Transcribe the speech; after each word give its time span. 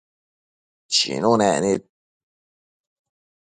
Chinunec 0.93 1.57
nid 1.63 1.83